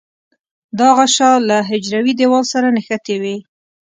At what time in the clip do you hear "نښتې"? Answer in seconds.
2.75-3.15